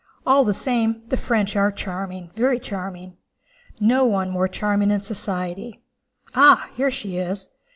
[0.25, 3.17] All the same, the French are charming, very charming.
[3.79, 5.83] No one more charming in society.
[6.33, 7.49] Ah, here she is!